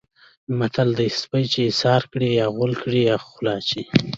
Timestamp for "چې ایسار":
1.51-2.01